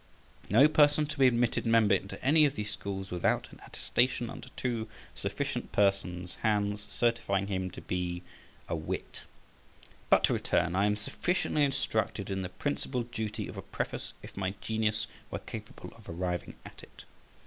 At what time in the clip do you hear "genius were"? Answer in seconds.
14.59-15.37